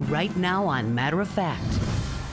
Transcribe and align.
Right 0.00 0.36
now 0.36 0.66
on 0.66 0.92
Matter 0.92 1.20
of 1.20 1.28
Fact, 1.28 1.78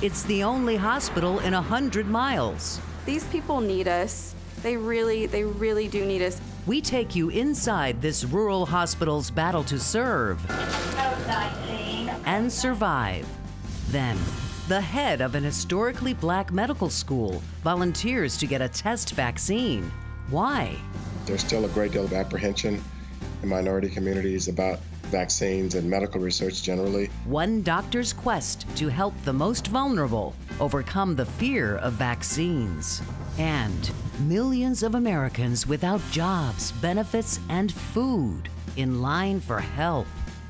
it's 0.02 0.24
the 0.24 0.42
only 0.42 0.76
hospital 0.76 1.38
in 1.42 1.54
a 1.54 1.62
hundred 1.62 2.08
miles. 2.08 2.82
These 3.06 3.24
people 3.28 3.62
need 3.62 3.88
us. 3.88 4.34
They 4.64 4.76
really, 4.76 5.28
they 5.28 5.44
really 5.44 5.88
do 5.88 6.04
need 6.04 6.24
us. 6.24 6.42
We 6.66 6.82
take 6.82 7.16
you 7.16 7.30
inside 7.30 8.02
this 8.02 8.24
rural 8.24 8.66
hospital's 8.66 9.30
battle 9.30 9.64
to 9.66 9.78
serve 9.78 10.44
and 12.26 12.52
survive. 12.52 13.28
Then, 13.90 14.18
the 14.68 14.82
head 14.82 15.22
of 15.22 15.36
an 15.36 15.44
historically 15.44 16.16
black 16.16 16.52
medical 16.52 16.90
school 16.90 17.44
volunteers 17.64 18.38
to 18.38 18.48
get 18.48 18.64
a 18.64 18.70
test 18.70 19.12
vaccine. 19.12 19.92
Why? 20.32 20.76
There's 21.28 21.42
still 21.42 21.66
a 21.66 21.70
great 21.70 21.92
deal 21.92 22.06
of 22.06 22.14
apprehension 22.14 22.84
in 23.44 23.50
minority 23.50 23.90
communities 23.90 24.48
about 24.48 24.80
vaccines 25.12 25.76
and 25.76 25.88
medical 25.88 26.20
research 26.20 26.64
generally. 26.64 27.10
One 27.26 27.62
doctor's 27.62 28.14
quest 28.14 28.66
to 28.78 28.88
help 28.88 29.14
the 29.24 29.34
most 29.34 29.68
vulnerable 29.68 30.34
overcome 30.60 31.16
the 31.16 31.26
fear 31.26 31.78
of 31.78 31.94
vaccines. 31.94 33.02
And 33.38 33.92
millions 34.22 34.82
of 34.82 34.96
Americans 34.96 35.68
without 35.68 36.02
jobs, 36.12 36.72
benefits, 36.74 37.40
and 37.50 37.72
food 37.72 38.50
in 38.78 39.02
line 39.02 39.40
for 39.40 39.60
help. 39.60 40.08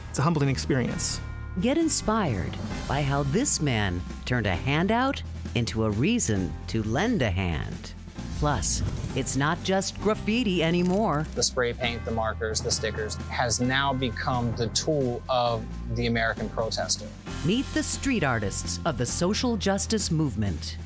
It's 0.10 0.20
a 0.20 0.22
humbling 0.22 0.50
experience. 0.50 1.20
Get 1.60 1.78
inspired 1.78 2.56
by 2.88 3.02
how 3.02 3.24
this 3.24 3.62
man 3.62 4.02
turned 4.26 4.48
a 4.48 4.56
handout 4.56 5.22
into 5.56 5.84
a 5.84 5.90
reason 5.90 6.54
to 6.68 6.84
lend 6.84 7.22
a 7.22 7.30
hand. 7.30 7.94
Plus, 8.42 8.82
it's 9.16 9.36
not 9.38 9.64
just 9.64 10.02
graffiti 10.02 10.64
anymore. 10.64 11.28
The 11.36 11.44
spray 11.44 11.74
paint, 11.74 12.04
the 12.06 12.10
markers, 12.10 12.60
the 12.60 12.72
stickers 12.72 13.14
has 13.30 13.62
now 13.62 13.94
become 13.94 14.52
the 14.56 14.66
tool 14.70 15.22
of 15.30 15.64
the 15.94 16.08
American 16.08 16.50
protester. 16.50 17.06
Meet 17.46 17.72
the 17.76 17.84
street 17.84 18.24
artists 18.24 18.80
of 18.84 18.98
the 18.98 19.06
social 19.06 19.58
justice 19.58 20.10
movement. 20.10 20.78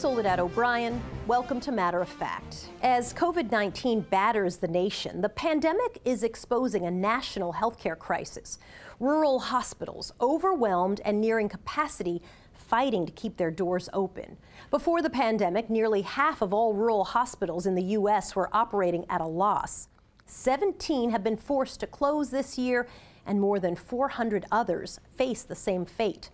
Soledad 0.00 0.40
O'Brien. 0.40 0.98
Welcome 1.26 1.60
to 1.60 1.70
Matter 1.70 2.00
of 2.00 2.08
Fact. 2.08 2.70
As 2.80 3.12
COVID 3.12 3.50
19 3.50 4.00
batters 4.00 4.56
the 4.56 4.66
nation, 4.66 5.20
the 5.20 5.28
pandemic 5.28 6.00
is 6.06 6.22
exposing 6.22 6.86
a 6.86 6.90
national 6.90 7.52
healthcare 7.52 7.98
crisis. 7.98 8.58
Rural 8.98 9.38
hospitals 9.38 10.14
overwhelmed 10.18 11.02
and 11.04 11.20
nearing 11.20 11.50
capacity, 11.50 12.22
fighting 12.54 13.04
to 13.04 13.12
keep 13.12 13.36
their 13.36 13.50
doors 13.50 13.90
open. 13.92 14.38
Before 14.70 15.02
the 15.02 15.10
pandemic, 15.10 15.68
nearly 15.68 16.00
half 16.00 16.40
of 16.40 16.54
all 16.54 16.72
rural 16.72 17.04
hospitals 17.04 17.66
in 17.66 17.74
the 17.74 17.92
U.S. 17.98 18.34
were 18.34 18.48
operating 18.56 19.04
at 19.10 19.20
a 19.20 19.26
loss. 19.26 19.88
17 20.24 21.10
have 21.10 21.22
been 21.22 21.36
forced 21.36 21.78
to 21.80 21.86
close 21.86 22.30
this 22.30 22.56
year, 22.56 22.88
and 23.26 23.38
more 23.38 23.60
than 23.60 23.76
400 23.76 24.46
others 24.50 24.98
face 25.14 25.42
the 25.42 25.54
same 25.54 25.84
fate. 25.84 26.30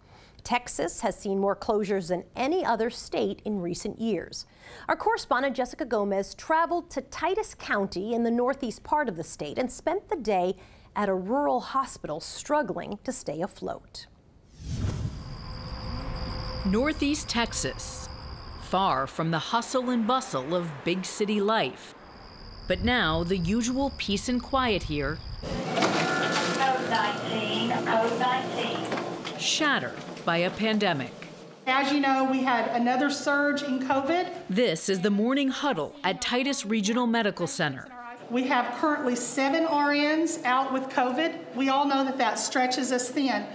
Texas 0.46 1.00
has 1.00 1.18
seen 1.18 1.40
more 1.40 1.56
closures 1.56 2.06
than 2.06 2.22
any 2.36 2.64
other 2.64 2.88
state 2.88 3.42
in 3.44 3.60
recent 3.60 4.00
years. 4.00 4.46
Our 4.88 4.94
correspondent 4.94 5.56
Jessica 5.56 5.84
Gomez 5.84 6.36
traveled 6.36 6.88
to 6.92 7.00
Titus 7.00 7.52
County 7.52 8.14
in 8.14 8.22
the 8.22 8.30
northeast 8.30 8.84
part 8.84 9.08
of 9.08 9.16
the 9.16 9.24
state 9.24 9.58
and 9.58 9.72
spent 9.72 10.08
the 10.08 10.14
day 10.14 10.56
at 10.94 11.08
a 11.08 11.14
rural 11.14 11.58
hospital 11.58 12.20
struggling 12.20 13.00
to 13.02 13.10
stay 13.10 13.42
afloat. 13.42 14.06
Northeast 16.64 17.28
Texas, 17.28 18.08
far 18.62 19.08
from 19.08 19.32
the 19.32 19.40
hustle 19.40 19.90
and 19.90 20.06
bustle 20.06 20.54
of 20.54 20.70
big 20.84 21.04
city 21.04 21.40
life. 21.40 21.92
But 22.68 22.84
now 22.84 23.24
the 23.24 23.38
usual 23.38 23.92
peace 23.98 24.28
and 24.28 24.40
quiet 24.40 24.84
here 24.84 25.18
shattered 29.46 29.94
by 30.24 30.38
a 30.38 30.50
pandemic. 30.50 31.12
As 31.66 31.92
you 31.92 32.00
know, 32.00 32.24
we 32.30 32.42
had 32.42 32.68
another 32.80 33.10
surge 33.10 33.62
in 33.62 33.80
COVID. 33.80 34.28
This 34.48 34.88
is 34.88 35.00
the 35.00 35.10
morning 35.10 35.48
huddle 35.48 35.94
at 36.04 36.20
Titus 36.20 36.64
Regional 36.64 37.06
Medical 37.06 37.46
Center. 37.46 37.88
We 38.30 38.44
have 38.44 38.74
currently 38.76 39.16
seven 39.16 39.66
RNs 39.66 40.44
out 40.44 40.72
with 40.72 40.84
COVID. 40.90 41.54
We 41.54 41.68
all 41.68 41.86
know 41.86 42.04
that 42.04 42.18
that 42.18 42.38
stretches 42.38 42.92
us 42.92 43.08
thin. 43.08 43.46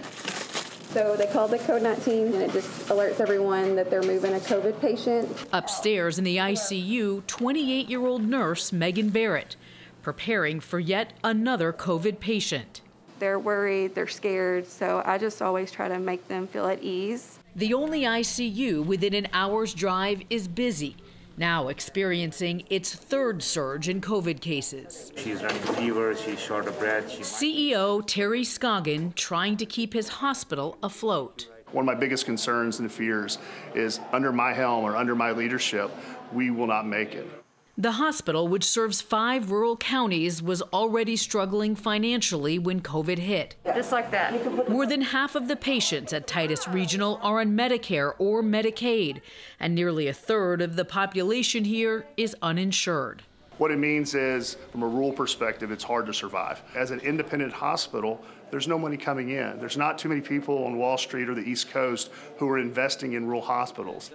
So 0.92 1.16
they 1.16 1.26
called 1.26 1.52
the 1.52 1.58
code 1.58 1.82
19 1.82 2.34
and 2.34 2.42
it 2.42 2.52
just 2.52 2.68
alerts 2.88 3.18
everyone 3.18 3.76
that 3.76 3.88
they're 3.88 4.02
moving 4.02 4.34
a 4.34 4.38
COVID 4.38 4.78
patient. 4.78 5.26
Upstairs 5.50 6.18
in 6.18 6.24
the 6.24 6.36
ICU, 6.36 7.26
28 7.26 7.88
year 7.88 8.04
old 8.04 8.22
nurse 8.22 8.72
Megan 8.72 9.08
Barrett, 9.08 9.56
preparing 10.02 10.60
for 10.60 10.78
yet 10.78 11.14
another 11.24 11.72
COVID 11.72 12.20
patient. 12.20 12.81
They're 13.22 13.38
worried, 13.38 13.94
they're 13.94 14.08
scared, 14.08 14.66
so 14.66 15.00
I 15.06 15.16
just 15.16 15.40
always 15.40 15.70
try 15.70 15.86
to 15.86 16.00
make 16.00 16.26
them 16.26 16.48
feel 16.48 16.66
at 16.66 16.82
ease. 16.82 17.38
The 17.54 17.72
only 17.72 18.00
ICU 18.00 18.84
within 18.84 19.14
an 19.14 19.28
hour's 19.32 19.74
drive 19.74 20.22
is 20.28 20.48
busy, 20.48 20.96
now 21.36 21.68
experiencing 21.68 22.64
its 22.68 22.92
third 22.92 23.40
surge 23.40 23.88
in 23.88 24.00
COVID 24.00 24.40
cases. 24.40 25.12
She's 25.14 25.40
running 25.40 25.62
fever, 25.62 26.16
she's 26.16 26.40
short 26.40 26.66
of 26.66 26.76
breath. 26.80 27.12
She 27.12 27.22
CEO 27.22 28.04
Terry 28.04 28.42
Scoggin 28.42 29.14
trying 29.14 29.56
to 29.58 29.66
keep 29.66 29.92
his 29.92 30.08
hospital 30.08 30.76
afloat. 30.82 31.46
One 31.70 31.84
of 31.88 31.94
my 31.94 32.00
biggest 32.00 32.24
concerns 32.24 32.80
and 32.80 32.90
fears 32.90 33.38
is 33.76 34.00
under 34.10 34.32
my 34.32 34.52
helm 34.52 34.82
or 34.82 34.96
under 34.96 35.14
my 35.14 35.30
leadership, 35.30 35.92
we 36.32 36.50
will 36.50 36.66
not 36.66 36.88
make 36.88 37.14
it. 37.14 37.41
The 37.78 37.92
hospital, 37.92 38.48
which 38.48 38.64
serves 38.64 39.00
five 39.00 39.50
rural 39.50 39.78
counties, 39.78 40.42
was 40.42 40.60
already 40.74 41.16
struggling 41.16 41.74
financially 41.74 42.58
when 42.58 42.82
COVID 42.82 43.16
hit. 43.16 43.56
Just 43.64 43.92
like 43.92 44.10
that. 44.10 44.68
More 44.68 44.86
than 44.86 45.00
half 45.00 45.34
of 45.34 45.48
the 45.48 45.56
patients 45.56 46.12
at 46.12 46.26
Titus 46.26 46.68
Regional 46.68 47.18
are 47.22 47.40
on 47.40 47.56
Medicare 47.56 48.12
or 48.18 48.42
Medicaid, 48.42 49.22
and 49.58 49.74
nearly 49.74 50.06
a 50.06 50.12
third 50.12 50.60
of 50.60 50.76
the 50.76 50.84
population 50.84 51.64
here 51.64 52.04
is 52.18 52.36
uninsured. 52.42 53.22
What 53.56 53.70
it 53.70 53.78
means 53.78 54.14
is, 54.14 54.58
from 54.70 54.82
a 54.82 54.86
rural 54.86 55.12
perspective, 55.12 55.70
it's 55.70 55.84
hard 55.84 56.04
to 56.06 56.12
survive. 56.12 56.60
As 56.74 56.90
an 56.90 57.00
independent 57.00 57.54
hospital, 57.54 58.22
there's 58.50 58.68
no 58.68 58.78
money 58.78 58.98
coming 58.98 59.30
in. 59.30 59.58
There's 59.58 59.78
not 59.78 59.98
too 59.98 60.10
many 60.10 60.20
people 60.20 60.64
on 60.64 60.76
Wall 60.76 60.98
Street 60.98 61.26
or 61.26 61.34
the 61.34 61.40
East 61.40 61.70
Coast 61.70 62.10
who 62.36 62.46
are 62.50 62.58
investing 62.58 63.14
in 63.14 63.24
rural 63.24 63.40
hospitals. 63.40 64.10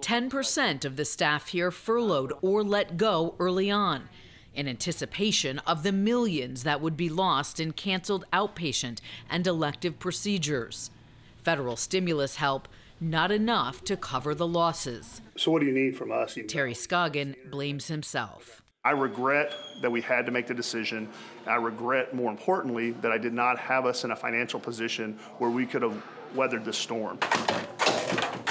10% 0.00 0.84
of 0.84 0.96
the 0.96 1.04
staff 1.04 1.48
here 1.48 1.70
furloughed 1.70 2.32
or 2.42 2.62
let 2.62 2.96
go 2.96 3.34
early 3.38 3.70
on 3.70 4.08
in 4.54 4.66
anticipation 4.68 5.58
of 5.60 5.82
the 5.82 5.92
millions 5.92 6.64
that 6.64 6.80
would 6.80 6.96
be 6.96 7.08
lost 7.08 7.60
in 7.60 7.72
canceled 7.72 8.24
outpatient 8.32 9.00
and 9.30 9.46
elective 9.46 9.98
procedures. 9.98 10.90
Federal 11.42 11.76
stimulus 11.76 12.36
help 12.36 12.68
not 13.00 13.30
enough 13.30 13.84
to 13.84 13.96
cover 13.96 14.34
the 14.34 14.46
losses. 14.46 15.20
So, 15.36 15.52
what 15.52 15.60
do 15.60 15.66
you 15.66 15.72
need 15.72 15.96
from 15.96 16.10
us? 16.10 16.36
Terry 16.48 16.74
Scoggin 16.74 17.36
blames 17.50 17.86
himself. 17.86 18.62
I 18.84 18.90
regret 18.92 19.54
that 19.82 19.90
we 19.90 20.00
had 20.00 20.26
to 20.26 20.32
make 20.32 20.46
the 20.46 20.54
decision. 20.54 21.08
I 21.46 21.56
regret, 21.56 22.14
more 22.14 22.30
importantly, 22.30 22.92
that 22.92 23.12
I 23.12 23.18
did 23.18 23.32
not 23.32 23.58
have 23.58 23.86
us 23.86 24.04
in 24.04 24.10
a 24.10 24.16
financial 24.16 24.58
position 24.58 25.18
where 25.38 25.50
we 25.50 25.66
could 25.66 25.82
have 25.82 26.02
weathered 26.34 26.64
the 26.64 26.72
storm. 26.72 27.18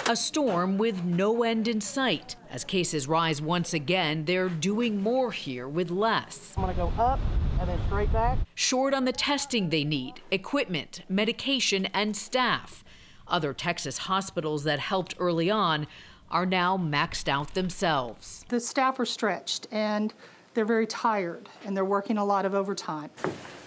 A 0.09 0.15
storm 0.15 0.77
with 0.77 1.03
no 1.03 1.43
end 1.43 1.67
in 1.67 1.81
sight. 1.81 2.37
As 2.49 2.63
cases 2.63 3.09
rise 3.09 3.41
once 3.41 3.73
again, 3.73 4.23
they're 4.23 4.47
doing 4.47 5.03
more 5.03 5.33
here 5.33 5.67
with 5.67 5.91
less. 5.91 6.53
I'm 6.55 6.63
gonna 6.63 6.75
go 6.75 6.93
up 6.97 7.19
and 7.59 7.67
then 7.67 7.77
straight 7.87 8.13
back. 8.13 8.37
Short 8.55 8.93
on 8.93 9.03
the 9.03 9.11
testing 9.11 9.67
they 9.67 9.83
need, 9.83 10.21
equipment, 10.31 11.01
medication, 11.09 11.87
and 11.87 12.15
staff. 12.15 12.85
Other 13.27 13.53
Texas 13.53 13.97
hospitals 13.97 14.63
that 14.63 14.79
helped 14.79 15.13
early 15.19 15.51
on 15.51 15.87
are 16.31 16.45
now 16.45 16.77
maxed 16.77 17.27
out 17.27 17.53
themselves. 17.53 18.45
The 18.47 18.61
staff 18.61 19.01
are 19.01 19.05
stretched 19.05 19.67
and 19.73 20.13
they're 20.53 20.63
very 20.63 20.87
tired 20.87 21.49
and 21.65 21.75
they're 21.75 21.83
working 21.83 22.17
a 22.17 22.23
lot 22.23 22.45
of 22.45 22.53
overtime. 22.53 23.09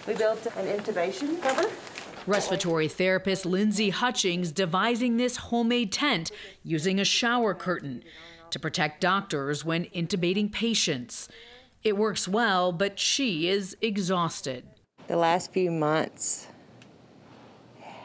We 0.08 0.14
built 0.14 0.46
an 0.56 0.74
intubation 0.74 1.42
cover. 1.42 1.68
Respiratory 2.30 2.86
therapist 2.86 3.44
Lindsay 3.44 3.90
Hutchings 3.90 4.52
devising 4.52 5.16
this 5.16 5.36
homemade 5.36 5.90
tent 5.90 6.30
using 6.62 7.00
a 7.00 7.04
shower 7.04 7.54
curtain 7.54 8.04
to 8.50 8.58
protect 8.60 9.00
doctors 9.00 9.64
when 9.64 9.86
intubating 9.86 10.52
patients. 10.52 11.28
It 11.82 11.96
works 11.96 12.28
well, 12.28 12.70
but 12.70 13.00
she 13.00 13.48
is 13.48 13.76
exhausted. 13.80 14.64
The 15.08 15.16
last 15.16 15.52
few 15.52 15.72
months 15.72 16.46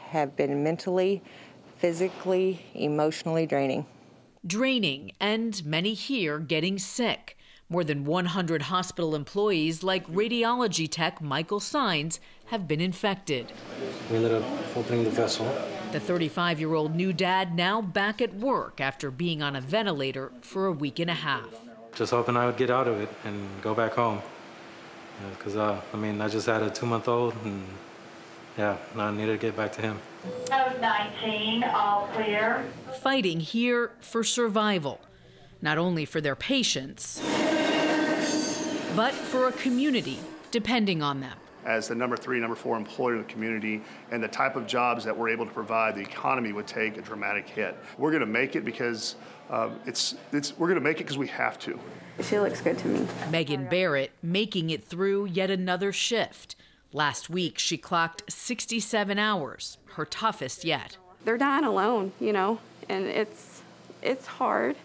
have 0.08 0.34
been 0.34 0.60
mentally, 0.64 1.22
physically, 1.76 2.66
emotionally 2.74 3.46
draining. 3.46 3.86
Draining, 4.44 5.12
and 5.20 5.64
many 5.64 5.94
here 5.94 6.40
getting 6.40 6.80
sick. 6.80 7.38
More 7.68 7.84
than 7.84 8.04
100 8.04 8.62
hospital 8.62 9.14
employees, 9.14 9.84
like 9.84 10.04
radiology 10.08 10.88
tech 10.90 11.20
Michael 11.22 11.60
Signs, 11.60 12.18
have 12.46 12.68
been 12.68 12.80
infected. 12.80 13.52
We 14.10 14.16
ended 14.16 14.32
up 14.32 14.44
opening 14.76 15.04
the 15.04 15.10
vessel. 15.10 15.46
The 15.92 16.00
35 16.00 16.60
year 16.60 16.74
old 16.74 16.94
new 16.94 17.12
dad 17.12 17.54
now 17.54 17.80
back 17.80 18.20
at 18.20 18.34
work 18.34 18.80
after 18.80 19.10
being 19.10 19.42
on 19.42 19.56
a 19.56 19.60
ventilator 19.60 20.32
for 20.40 20.66
a 20.66 20.72
week 20.72 20.98
and 20.98 21.10
a 21.10 21.14
half. 21.14 21.48
just 21.94 22.10
hoping 22.10 22.36
I 22.36 22.46
would 22.46 22.56
get 22.56 22.70
out 22.70 22.88
of 22.88 23.00
it 23.00 23.08
and 23.24 23.48
go 23.62 23.74
back 23.74 23.94
home. 23.94 24.20
Because, 25.38 25.56
uh, 25.56 25.80
I 25.92 25.96
mean, 25.96 26.20
I 26.20 26.28
just 26.28 26.46
had 26.46 26.62
a 26.62 26.70
two 26.70 26.86
month 26.86 27.08
old, 27.08 27.34
and 27.44 27.64
yeah, 28.58 28.76
I 28.96 29.10
needed 29.10 29.32
to 29.32 29.38
get 29.38 29.56
back 29.56 29.72
to 29.72 29.80
him. 29.80 29.98
Code 30.50 30.80
19, 30.80 31.64
all 31.64 32.08
clear. 32.14 32.64
Fighting 33.00 33.40
here 33.40 33.92
for 34.00 34.22
survival, 34.22 35.00
not 35.62 35.78
only 35.78 36.04
for 36.04 36.20
their 36.20 36.36
patients, 36.36 37.22
but 38.94 39.12
for 39.12 39.48
a 39.48 39.52
community 39.52 40.18
depending 40.50 41.02
on 41.02 41.20
them. 41.20 41.36
As 41.66 41.88
the 41.88 41.96
number 41.96 42.16
three, 42.16 42.38
number 42.38 42.54
four 42.54 42.76
employer 42.76 43.14
in 43.16 43.22
the 43.22 43.28
community 43.28 43.82
and 44.12 44.22
the 44.22 44.28
type 44.28 44.54
of 44.54 44.68
jobs 44.68 45.04
that 45.04 45.16
we're 45.16 45.28
able 45.28 45.44
to 45.44 45.52
provide, 45.52 45.96
the 45.96 46.00
economy 46.00 46.52
would 46.52 46.68
take 46.68 46.96
a 46.96 47.02
dramatic 47.02 47.48
hit. 47.48 47.76
We're 47.98 48.12
going 48.12 48.20
to 48.20 48.26
make 48.26 48.54
it 48.54 48.64
because 48.64 49.16
um, 49.50 49.80
it's, 49.84 50.14
it's, 50.32 50.56
we're 50.56 50.68
going 50.68 50.78
to 50.78 50.84
make 50.84 51.00
it 51.00 51.04
because 51.04 51.18
we 51.18 51.26
have 51.26 51.58
to. 51.60 51.78
She 52.22 52.38
looks 52.38 52.60
good 52.60 52.78
to 52.78 52.88
me. 52.88 53.08
Megan 53.30 53.68
Barrett 53.68 54.12
making 54.22 54.70
it 54.70 54.84
through 54.84 55.26
yet 55.26 55.50
another 55.50 55.92
shift. 55.92 56.54
Last 56.92 57.28
week, 57.28 57.58
she 57.58 57.76
clocked 57.76 58.22
67 58.32 59.18
hours, 59.18 59.78
her 59.94 60.04
toughest 60.04 60.64
yet. 60.64 60.96
They're 61.24 61.36
dying 61.36 61.64
alone, 61.64 62.12
you 62.20 62.32
know, 62.32 62.60
and 62.88 63.06
it's 63.06 63.60
it's 64.02 64.26
hard. 64.26 64.76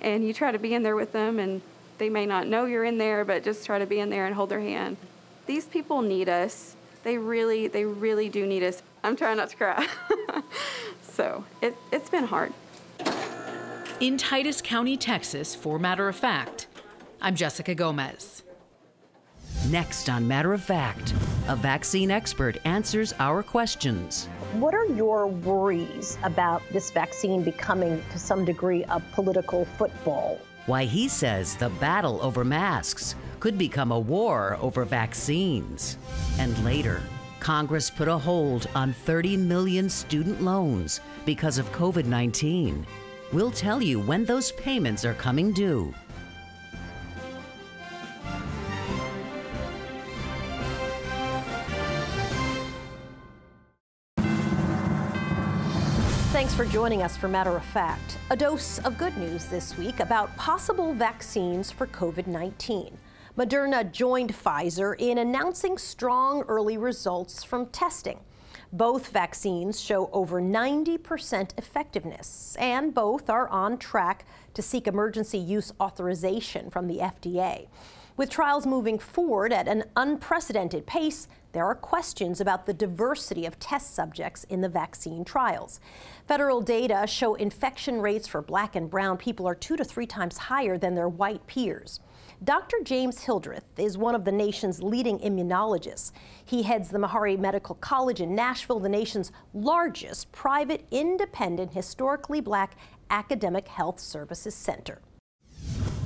And 0.00 0.26
you 0.26 0.34
try 0.34 0.50
to 0.50 0.58
be 0.58 0.74
in 0.74 0.82
there 0.82 0.96
with 0.96 1.12
them, 1.12 1.38
and 1.38 1.62
they 1.98 2.10
may 2.10 2.26
not 2.26 2.48
know 2.48 2.64
you're 2.64 2.84
in 2.84 2.98
there, 2.98 3.24
but 3.24 3.44
just 3.44 3.64
try 3.64 3.78
to 3.78 3.86
be 3.86 4.00
in 4.00 4.10
there 4.10 4.26
and 4.26 4.34
hold 4.34 4.50
their 4.50 4.60
hand. 4.60 4.96
These 5.48 5.64
people 5.64 6.02
need 6.02 6.28
us. 6.28 6.76
They 7.04 7.16
really, 7.16 7.68
they 7.68 7.86
really 7.86 8.28
do 8.28 8.46
need 8.46 8.62
us. 8.62 8.82
I'm 9.02 9.16
trying 9.16 9.38
not 9.38 9.48
to 9.48 9.56
cry. 9.56 9.88
so 11.02 11.42
it, 11.62 11.74
it's 11.90 12.10
been 12.10 12.24
hard. 12.24 12.52
In 13.98 14.18
Titus 14.18 14.60
County, 14.60 14.98
Texas, 14.98 15.54
for 15.54 15.78
matter 15.78 16.06
of 16.06 16.16
fact, 16.16 16.66
I'm 17.22 17.34
Jessica 17.34 17.74
Gomez. 17.74 18.42
Next 19.70 20.10
on 20.10 20.28
Matter 20.28 20.52
of 20.52 20.62
Fact, 20.62 21.14
a 21.48 21.56
vaccine 21.56 22.10
expert 22.10 22.58
answers 22.66 23.14
our 23.18 23.42
questions. 23.42 24.26
What 24.52 24.74
are 24.74 24.84
your 24.84 25.28
worries 25.28 26.18
about 26.24 26.60
this 26.74 26.90
vaccine 26.90 27.42
becoming, 27.42 28.02
to 28.12 28.18
some 28.18 28.44
degree, 28.44 28.84
a 28.90 29.00
political 29.14 29.64
football? 29.64 30.38
Why 30.68 30.84
he 30.84 31.08
says 31.08 31.56
the 31.56 31.70
battle 31.80 32.20
over 32.20 32.44
masks 32.44 33.14
could 33.40 33.56
become 33.56 33.90
a 33.90 33.98
war 33.98 34.58
over 34.60 34.84
vaccines. 34.84 35.96
And 36.38 36.62
later, 36.62 37.00
Congress 37.40 37.88
put 37.88 38.06
a 38.06 38.18
hold 38.18 38.66
on 38.74 38.92
30 38.92 39.38
million 39.38 39.88
student 39.88 40.42
loans 40.42 41.00
because 41.24 41.56
of 41.56 41.72
COVID 41.72 42.04
19. 42.04 42.86
We'll 43.32 43.50
tell 43.50 43.80
you 43.80 43.98
when 43.98 44.26
those 44.26 44.52
payments 44.52 45.06
are 45.06 45.14
coming 45.14 45.52
due. 45.52 45.94
For 56.58 56.64
joining 56.64 57.02
us 57.02 57.16
for 57.16 57.28
Matter 57.28 57.56
of 57.56 57.64
Fact. 57.66 58.18
A 58.30 58.36
dose 58.36 58.80
of 58.80 58.98
good 58.98 59.16
news 59.16 59.44
this 59.44 59.78
week 59.78 60.00
about 60.00 60.36
possible 60.36 60.92
vaccines 60.92 61.70
for 61.70 61.86
COVID 61.86 62.26
19. 62.26 62.98
Moderna 63.36 63.92
joined 63.92 64.34
Pfizer 64.34 64.96
in 64.98 65.18
announcing 65.18 65.78
strong 65.78 66.42
early 66.48 66.76
results 66.76 67.44
from 67.44 67.66
testing. 67.66 68.18
Both 68.72 69.10
vaccines 69.10 69.80
show 69.80 70.10
over 70.12 70.42
90% 70.42 71.56
effectiveness, 71.56 72.56
and 72.58 72.92
both 72.92 73.30
are 73.30 73.46
on 73.50 73.78
track 73.78 74.26
to 74.54 74.60
seek 74.60 74.88
emergency 74.88 75.38
use 75.38 75.72
authorization 75.80 76.70
from 76.70 76.88
the 76.88 76.98
FDA. 76.98 77.68
With 78.16 78.30
trials 78.30 78.66
moving 78.66 78.98
forward 78.98 79.52
at 79.52 79.68
an 79.68 79.84
unprecedented 79.94 80.86
pace, 80.86 81.28
there 81.52 81.64
are 81.64 81.74
questions 81.74 82.40
about 82.40 82.66
the 82.66 82.74
diversity 82.74 83.46
of 83.46 83.58
test 83.58 83.94
subjects 83.94 84.44
in 84.44 84.60
the 84.60 84.68
vaccine 84.68 85.24
trials. 85.24 85.80
Federal 86.26 86.60
data 86.60 87.06
show 87.06 87.34
infection 87.34 88.00
rates 88.00 88.28
for 88.28 88.42
black 88.42 88.76
and 88.76 88.90
brown 88.90 89.16
people 89.16 89.48
are 89.48 89.54
two 89.54 89.76
to 89.76 89.84
three 89.84 90.06
times 90.06 90.36
higher 90.36 90.76
than 90.76 90.94
their 90.94 91.08
white 91.08 91.46
peers. 91.46 92.00
Dr. 92.44 92.76
James 92.84 93.24
Hildreth 93.24 93.64
is 93.78 93.98
one 93.98 94.14
of 94.14 94.24
the 94.24 94.30
nation's 94.30 94.82
leading 94.82 95.18
immunologists. 95.18 96.12
He 96.44 96.62
heads 96.62 96.88
the 96.88 96.98
Meharry 96.98 97.36
Medical 97.36 97.74
College 97.76 98.20
in 98.20 98.34
Nashville, 98.34 98.78
the 98.78 98.88
nation's 98.88 99.32
largest 99.52 100.30
private, 100.30 100.86
independent, 100.92 101.72
historically 101.72 102.40
black 102.40 102.76
academic 103.10 103.66
health 103.66 103.98
services 103.98 104.54
center. 104.54 105.00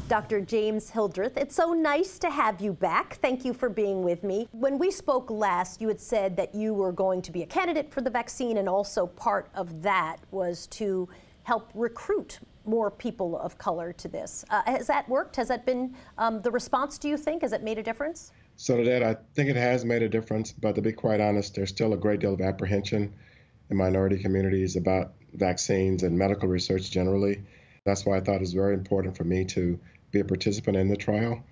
Dr. 0.08 0.40
James 0.40 0.90
Hildreth, 0.90 1.36
it's 1.36 1.54
so 1.54 1.72
nice 1.72 2.18
to 2.18 2.28
have 2.28 2.60
you 2.60 2.72
back. 2.72 3.14
Thank 3.16 3.44
you 3.44 3.54
for 3.54 3.68
being 3.68 4.02
with 4.02 4.22
me. 4.22 4.48
When 4.52 4.78
we 4.78 4.90
spoke 4.90 5.30
last, 5.30 5.80
you 5.80 5.88
had 5.88 6.00
said 6.00 6.36
that 6.36 6.54
you 6.54 6.74
were 6.74 6.92
going 6.92 7.22
to 7.22 7.32
be 7.32 7.42
a 7.42 7.46
candidate 7.46 7.92
for 7.92 8.00
the 8.02 8.10
vaccine, 8.10 8.58
and 8.58 8.68
also 8.68 9.06
part 9.06 9.48
of 9.54 9.82
that 9.82 10.18
was 10.30 10.66
to 10.68 11.08
help 11.44 11.70
recruit 11.74 12.40
more 12.64 12.90
people 12.90 13.38
of 13.38 13.58
color 13.58 13.92
to 13.94 14.08
this. 14.08 14.44
Uh, 14.50 14.62
has 14.66 14.86
that 14.86 15.08
worked? 15.08 15.36
Has 15.36 15.48
that 15.48 15.64
been 15.64 15.94
um, 16.18 16.42
the 16.42 16.50
response, 16.50 16.98
do 16.98 17.08
you 17.08 17.16
think? 17.16 17.42
Has 17.42 17.52
it 17.52 17.62
made 17.62 17.78
a 17.78 17.82
difference? 17.82 18.32
So, 18.56 18.76
to 18.76 18.84
that, 18.84 19.02
I 19.02 19.16
think 19.34 19.48
it 19.48 19.56
has 19.56 19.84
made 19.84 20.02
a 20.02 20.08
difference, 20.08 20.52
but 20.52 20.74
to 20.74 20.82
be 20.82 20.92
quite 20.92 21.20
honest, 21.20 21.54
there's 21.54 21.70
still 21.70 21.94
a 21.94 21.96
great 21.96 22.20
deal 22.20 22.34
of 22.34 22.40
apprehension 22.40 23.12
in 23.70 23.76
minority 23.76 24.18
communities 24.18 24.76
about 24.76 25.14
vaccines 25.34 26.02
and 26.02 26.16
medical 26.18 26.48
research 26.48 26.90
generally. 26.90 27.42
That's 27.84 28.06
why 28.06 28.16
I 28.16 28.20
thought 28.20 28.36
it 28.36 28.40
was 28.40 28.52
very 28.52 28.74
important 28.74 29.16
for 29.16 29.24
me 29.24 29.44
to 29.46 29.78
be 30.12 30.20
a 30.20 30.24
participant 30.24 30.76
in 30.76 30.88
the 30.88 30.96
trial 30.96 31.42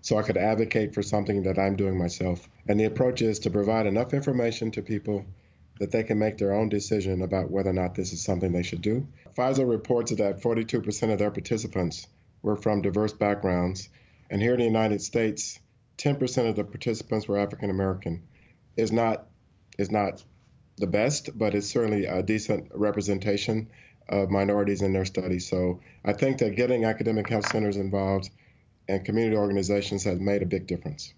so 0.00 0.18
I 0.18 0.22
could 0.22 0.36
advocate 0.36 0.94
for 0.94 1.02
something 1.02 1.44
that 1.44 1.58
I'm 1.58 1.76
doing 1.76 1.98
myself. 1.98 2.48
And 2.68 2.78
the 2.78 2.84
approach 2.84 3.22
is 3.22 3.38
to 3.40 3.50
provide 3.50 3.86
enough 3.86 4.12
information 4.12 4.70
to 4.72 4.82
people 4.82 5.24
that 5.80 5.90
they 5.90 6.04
can 6.04 6.18
make 6.18 6.38
their 6.38 6.52
own 6.52 6.68
decision 6.68 7.22
about 7.22 7.50
whether 7.50 7.70
or 7.70 7.74
not 7.74 7.94
this 7.94 8.12
is 8.12 8.22
something 8.22 8.52
they 8.52 8.62
should 8.62 8.82
do. 8.82 9.08
Pfizer 9.36 9.68
reports 9.68 10.14
that 10.14 10.40
42% 10.40 11.12
of 11.12 11.18
their 11.18 11.30
participants 11.30 12.06
were 12.42 12.56
from 12.56 12.82
diverse 12.82 13.12
backgrounds, 13.12 13.88
and 14.30 14.40
here 14.40 14.52
in 14.52 14.58
the 14.58 14.66
United 14.66 15.00
States, 15.00 15.58
10% 15.98 16.48
of 16.48 16.56
the 16.56 16.64
participants 16.64 17.26
were 17.26 17.38
African 17.38 17.70
American. 17.70 18.22
Is 18.76 18.92
not 18.92 19.26
is 19.78 19.90
not 19.90 20.22
the 20.76 20.86
best, 20.86 21.36
but 21.36 21.54
it's 21.54 21.68
certainly 21.68 22.06
a 22.06 22.22
decent 22.22 22.72
representation 22.74 23.68
of 24.08 24.30
minorities 24.30 24.82
in 24.82 24.92
their 24.92 25.04
studies. 25.04 25.48
So 25.48 25.80
I 26.04 26.12
think 26.12 26.38
that 26.38 26.56
getting 26.56 26.84
academic 26.84 27.28
health 27.28 27.48
centers 27.48 27.76
involved 27.76 28.30
and 28.88 29.04
community 29.04 29.36
organizations 29.36 30.04
has 30.04 30.20
made 30.20 30.42
a 30.42 30.46
big 30.46 30.66
difference. 30.66 31.14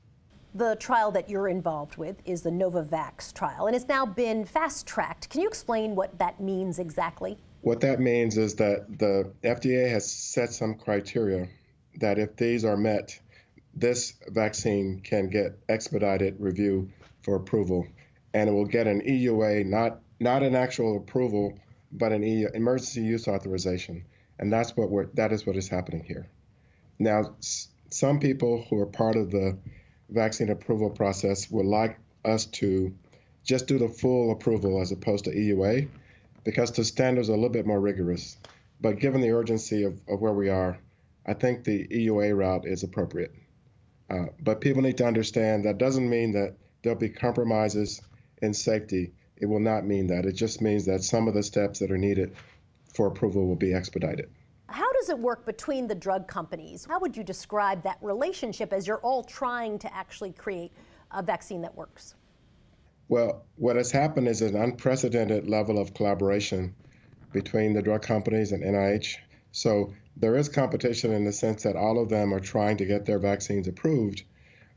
The 0.55 0.77
trial 0.77 1.11
that 1.13 1.29
you're 1.29 1.49
involved 1.49 1.97
with 1.97 2.17
is 2.25 2.43
the 2.43 2.51
Novavax 2.51 3.35
trial, 3.35 3.67
and 3.67 3.77
it's 3.77 3.89
now 3.89 4.07
been 4.07 4.45
fast 4.47 4.87
tracked. 4.87 5.29
Can 5.29 5.43
you 5.43 5.49
explain 5.49 5.95
what 5.95 6.19
that 6.19 6.41
means 6.41 6.79
exactly? 6.79 7.37
What 7.61 7.81
that 7.81 8.01
means 8.01 8.39
is 8.39 8.55
that 8.55 8.99
the 8.99 9.33
FDA 9.43 9.91
has 9.91 10.11
set 10.11 10.53
some 10.53 10.75
criteria 10.77 11.49
that 11.97 12.19
if 12.19 12.37
these 12.37 12.65
are 12.65 12.77
met, 12.77 13.19
this 13.75 14.15
vaccine 14.29 15.01
can 15.01 15.29
get 15.29 15.59
expedited 15.69 16.37
review 16.39 16.91
for 17.23 17.37
approval, 17.37 17.87
and 18.33 18.49
it 18.49 18.53
will 18.53 18.65
get 18.65 18.87
an 18.87 19.03
EUA, 19.03 19.67
not 19.67 20.01
not 20.21 20.43
an 20.43 20.55
actual 20.55 20.97
approval, 20.97 21.59
but 21.93 22.13
an 22.13 22.23
emergency 22.23 23.03
use 23.03 23.29
authorization, 23.29 24.05
and 24.39 24.53
that's 24.53 24.77
what 24.77 24.91
we're, 24.91 25.07
that 25.15 25.33
is 25.33 25.47
what 25.47 25.57
is 25.57 25.69
happening 25.69 26.05
here. 26.05 26.29
Now, 26.99 27.35
s- 27.39 27.69
some 27.91 28.19
people 28.21 28.65
who 28.69 28.79
are 28.81 28.87
part 28.87 29.17
of 29.17 29.31
the 29.31 29.59
vaccine 30.11 30.51
approval 30.51 30.91
process 30.91 31.51
would 31.51 31.67
like 31.67 31.99
us 32.25 32.47
to 32.47 32.95
just 33.45 33.67
do 33.67 33.79
the 33.79 33.89
full 33.89 34.33
approval 34.33 34.81
as 34.81 34.93
opposed 34.93 35.25
to 35.25 35.31
EUA 35.31 35.89
because 36.45 36.73
the 36.73 36.85
standards 36.85 37.29
are 37.29 37.33
a 37.33 37.37
little 37.37 37.49
bit 37.51 37.67
more 37.67 37.81
rigorous. 37.81 38.37
But 38.81 38.99
given 38.99 39.21
the 39.21 39.31
urgency 39.31 39.85
of, 39.85 40.01
of 40.09 40.21
where 40.21 40.33
we 40.33 40.49
are, 40.49 40.79
I 41.27 41.35
think 41.35 41.65
the 41.65 41.87
EUA 41.89 42.37
route 42.37 42.67
is 42.67 42.83
appropriate. 42.83 43.35
Uh, 44.09 44.27
but 44.41 44.61
people 44.61 44.83
need 44.83 44.99
to 44.99 45.07
understand 45.07 45.65
that 45.65 45.79
doesn't 45.79 46.09
mean 46.09 46.33
that 46.33 46.55
there'll 46.83 46.99
be 46.99 47.09
compromises 47.09 48.01
in 48.43 48.55
safety. 48.55 49.13
It 49.39 49.47
will 49.47 49.61
not 49.61 49.87
mean 49.87 50.07
that. 50.09 50.25
It 50.25 50.33
just 50.33 50.63
means 50.63 50.87
that 50.87 51.03
some 51.03 51.29
of 51.29 51.35
the 51.35 51.43
steps 51.43 51.79
that 51.81 51.91
are 51.91 51.99
needed 51.99 52.35
for 52.95 53.07
approval 53.07 53.47
will 53.47 53.57
be 53.57 53.75
expedited. 53.75 54.31
How 54.69 54.91
does 54.95 55.11
it 55.11 55.19
work 55.19 55.45
between 55.47 55.87
the 55.87 55.95
drug 55.95 56.27
companies? 56.27 56.87
How 56.89 56.99
would 56.99 57.17
you 57.17 57.23
describe 57.23 57.83
that 57.83 57.99
relationship 58.01 58.73
as 58.73 58.87
you're 58.87 59.01
all 59.01 59.23
trying 59.23 59.79
to 59.81 59.95
actually 59.95 60.33
create 60.33 60.73
a 61.13 61.23
vaccine 61.23 61.61
that 61.63 61.77
works? 61.77 62.15
Well, 63.09 63.45
what 63.57 63.77
has 63.77 63.93
happened 63.93 64.27
is 64.27 64.43
an 64.43 64.57
unprecedented 64.57 65.49
level 65.49 65.79
of 65.79 65.95
collaboration 65.95 66.75
between 67.33 67.75
the 67.75 67.83
drug 67.83 68.03
companies 68.03 68.51
and 68.51 68.65
NIH. 68.65 69.17
So 69.53 69.93
there 70.17 70.37
is 70.37 70.49
competition 70.49 71.13
in 71.13 71.25
the 71.25 71.33
sense 71.33 71.63
that 71.63 71.77
all 71.77 72.03
of 72.03 72.09
them 72.09 72.35
are 72.35 72.41
trying 72.41 72.79
to 72.79 72.87
get 72.87 73.05
their 73.05 73.19
vaccines 73.19 73.69
approved, 73.69 74.25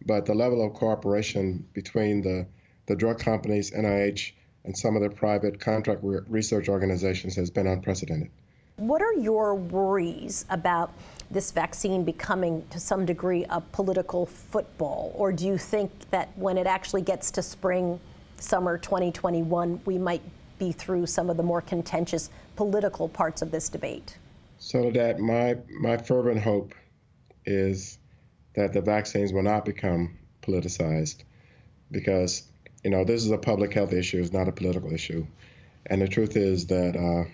but 0.06 0.26
the 0.26 0.36
level 0.36 0.64
of 0.64 0.74
cooperation 0.74 1.66
between 1.74 2.22
the, 2.22 2.46
the 2.86 2.96
drug 2.96 3.20
companies, 3.20 3.72
NIH, 3.72 4.34
and 4.64 4.78
some 4.78 4.96
of 4.96 5.02
the 5.02 5.10
private 5.10 5.60
contract 5.60 6.02
re- 6.04 6.20
research 6.28 6.70
organizations 6.70 7.36
has 7.36 7.50
been 7.50 7.68
unprecedented. 7.68 8.30
What 8.78 9.02
are 9.02 9.14
your 9.14 9.56
worries 9.56 10.46
about 10.50 10.94
this 11.32 11.52
vaccine 11.52 12.04
becoming 12.04 12.66
to 12.70 12.80
some 12.80 13.06
degree 13.06 13.46
a 13.50 13.62
political 13.62 14.26
football? 14.26 15.12
Or 15.16 15.32
do 15.32 15.46
you 15.46 15.58
think 15.58 15.92
that 16.12 16.30
when 16.38 16.58
it 16.58 16.66
actually 16.66 17.02
gets 17.02 17.30
to 17.32 17.42
spring, 17.42 18.00
summer 18.38 18.78
2021, 18.78 19.82
we 19.86 19.98
might 19.98 20.22
be 20.58 20.72
through 20.72 21.06
some 21.06 21.30
of 21.30 21.38
the 21.38 21.44
more 21.44 21.62
contentious 21.62 22.30
political 22.56 23.10
parts 23.10 23.42
of 23.42 23.52
this 23.52 23.70
debate? 23.70 24.18
So 24.60 24.92
that 24.92 25.20
my 25.20 25.58
my 25.80 25.98
fervent 25.98 26.42
hope 26.42 26.74
is 27.46 27.98
that 28.56 28.74
the 28.74 28.82
vaccines 28.82 29.32
will 29.32 29.44
not 29.44 29.66
become 29.66 30.18
politicized 30.42 31.24
because 31.92 32.44
you 32.84 32.90
know 32.90 33.04
this 33.04 33.24
is 33.24 33.32
a 33.32 33.38
public 33.38 33.74
health 33.74 33.94
issue, 33.94 34.20
it's 34.20 34.34
not 34.34 34.48
a 34.48 34.54
political 34.54 34.94
issue. 34.94 35.26
And 35.86 36.02
the 36.02 36.08
truth 36.08 36.36
is 36.36 36.68
that 36.68 36.96
uh, 36.96 37.30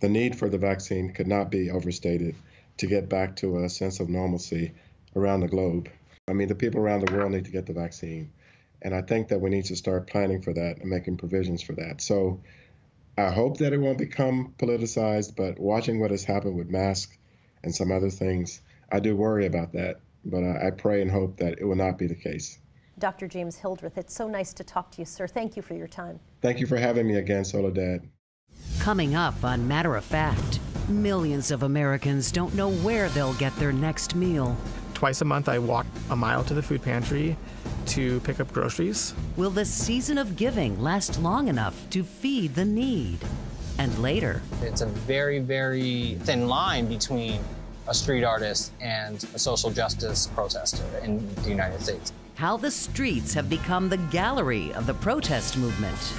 the 0.00 0.08
need 0.08 0.36
for 0.36 0.48
the 0.48 0.58
vaccine 0.58 1.12
could 1.12 1.26
not 1.26 1.50
be 1.50 1.70
overstated 1.70 2.34
to 2.78 2.86
get 2.86 3.08
back 3.08 3.36
to 3.36 3.58
a 3.58 3.68
sense 3.68 4.00
of 4.00 4.08
normalcy 4.08 4.72
around 5.14 5.40
the 5.40 5.48
globe. 5.48 5.88
I 6.28 6.32
mean, 6.32 6.48
the 6.48 6.54
people 6.54 6.80
around 6.80 7.06
the 7.06 7.12
world 7.12 7.32
need 7.32 7.44
to 7.46 7.50
get 7.50 7.66
the 7.66 7.72
vaccine. 7.72 8.32
And 8.80 8.94
I 8.94 9.02
think 9.02 9.28
that 9.28 9.40
we 9.40 9.50
need 9.50 9.66
to 9.66 9.76
start 9.76 10.08
planning 10.08 10.42
for 10.42 10.52
that 10.52 10.78
and 10.78 10.90
making 10.90 11.18
provisions 11.18 11.62
for 11.62 11.74
that. 11.74 12.00
So 12.00 12.40
I 13.16 13.30
hope 13.30 13.58
that 13.58 13.72
it 13.72 13.78
won't 13.78 13.98
become 13.98 14.54
politicized, 14.58 15.36
but 15.36 15.58
watching 15.58 16.00
what 16.00 16.10
has 16.10 16.24
happened 16.24 16.56
with 16.56 16.68
masks 16.68 17.16
and 17.62 17.74
some 17.74 17.92
other 17.92 18.10
things, 18.10 18.60
I 18.90 19.00
do 19.00 19.14
worry 19.14 19.46
about 19.46 19.72
that. 19.74 20.00
But 20.24 20.44
I, 20.44 20.68
I 20.68 20.70
pray 20.70 21.02
and 21.02 21.10
hope 21.10 21.38
that 21.38 21.58
it 21.58 21.64
will 21.64 21.76
not 21.76 21.98
be 21.98 22.06
the 22.06 22.14
case. 22.14 22.58
Dr. 22.98 23.26
James 23.26 23.56
Hildreth, 23.56 23.96
it's 23.98 24.14
so 24.14 24.28
nice 24.28 24.52
to 24.54 24.64
talk 24.64 24.90
to 24.92 25.00
you, 25.00 25.04
sir. 25.04 25.26
Thank 25.26 25.56
you 25.56 25.62
for 25.62 25.74
your 25.74 25.88
time. 25.88 26.20
Thank 26.40 26.60
you 26.60 26.66
for 26.66 26.76
having 26.76 27.06
me 27.06 27.16
again, 27.16 27.44
Soledad. 27.44 28.02
Coming 28.80 29.14
up 29.14 29.42
on 29.44 29.66
Matter 29.66 29.96
of 29.96 30.04
Fact, 30.04 30.60
millions 30.88 31.50
of 31.50 31.62
Americans 31.62 32.30
don't 32.30 32.54
know 32.54 32.70
where 32.70 33.08
they'll 33.10 33.34
get 33.34 33.54
their 33.56 33.72
next 33.72 34.14
meal. 34.14 34.56
Twice 34.94 35.20
a 35.20 35.24
month, 35.24 35.48
I 35.48 35.58
walk 35.58 35.86
a 36.10 36.16
mile 36.16 36.44
to 36.44 36.54
the 36.54 36.62
food 36.62 36.82
pantry 36.82 37.36
to 37.86 38.20
pick 38.20 38.38
up 38.38 38.52
groceries. 38.52 39.14
Will 39.36 39.50
the 39.50 39.64
season 39.64 40.18
of 40.18 40.36
giving 40.36 40.80
last 40.80 41.20
long 41.20 41.48
enough 41.48 41.88
to 41.90 42.04
feed 42.04 42.54
the 42.54 42.64
need? 42.64 43.18
And 43.78 43.98
later, 43.98 44.42
It's 44.60 44.82
a 44.82 44.86
very, 44.86 45.38
very 45.38 46.18
thin 46.20 46.46
line 46.46 46.86
between 46.86 47.40
a 47.88 47.94
street 47.94 48.22
artist 48.22 48.72
and 48.80 49.24
a 49.34 49.38
social 49.38 49.70
justice 49.70 50.28
protester 50.28 50.84
in 51.02 51.34
the 51.36 51.48
United 51.48 51.80
States. 51.80 52.12
How 52.34 52.56
the 52.56 52.70
streets 52.70 53.34
have 53.34 53.48
become 53.48 53.88
the 53.88 53.96
gallery 53.96 54.72
of 54.74 54.86
the 54.86 54.94
protest 54.94 55.56
movement. 55.56 56.12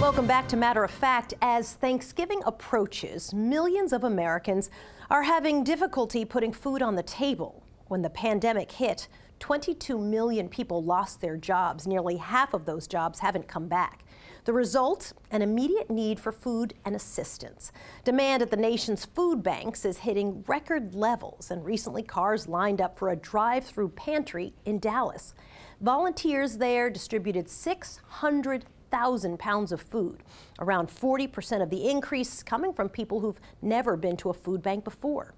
Welcome 0.00 0.26
back 0.26 0.48
to 0.48 0.56
Matter 0.56 0.84
of 0.84 0.90
Fact. 0.90 1.34
As 1.40 1.74
Thanksgiving 1.74 2.42
approaches, 2.44 3.32
millions 3.32 3.92
of 3.92 4.04
Americans 4.04 4.68
are 5.10 5.22
having 5.22 5.64
difficulty 5.64 6.24
putting 6.24 6.52
food 6.52 6.82
on 6.82 6.96
the 6.96 7.02
table. 7.02 7.62
When 7.88 8.02
the 8.02 8.10
pandemic 8.10 8.72
hit, 8.72 9.08
22 9.38 9.98
million 9.98 10.48
people 10.48 10.84
lost 10.84 11.20
their 11.20 11.36
jobs. 11.36 11.86
Nearly 11.86 12.16
half 12.16 12.54
of 12.54 12.64
those 12.64 12.86
jobs 12.86 13.18
haven't 13.18 13.48
come 13.48 13.68
back. 13.68 14.04
The 14.44 14.52
result? 14.52 15.12
An 15.30 15.40
immediate 15.40 15.88
need 15.88 16.18
for 16.18 16.32
food 16.32 16.74
and 16.84 16.96
assistance. 16.96 17.70
Demand 18.02 18.42
at 18.42 18.50
the 18.50 18.56
nation's 18.56 19.04
food 19.04 19.40
banks 19.40 19.84
is 19.84 19.98
hitting 19.98 20.42
record 20.48 20.96
levels, 20.96 21.52
and 21.52 21.64
recently 21.64 22.02
cars 22.02 22.48
lined 22.48 22.80
up 22.80 22.98
for 22.98 23.10
a 23.10 23.16
drive 23.16 23.64
through 23.64 23.90
pantry 23.90 24.52
in 24.64 24.80
Dallas. 24.80 25.32
Volunteers 25.80 26.58
there 26.58 26.90
distributed 26.90 27.48
600,000 27.48 29.38
pounds 29.38 29.70
of 29.70 29.80
food, 29.80 30.24
around 30.58 30.88
40% 30.88 31.62
of 31.62 31.70
the 31.70 31.88
increase 31.88 32.42
coming 32.42 32.72
from 32.72 32.88
people 32.88 33.20
who've 33.20 33.40
never 33.62 33.96
been 33.96 34.16
to 34.16 34.30
a 34.30 34.34
food 34.34 34.60
bank 34.60 34.82
before. 34.82 35.34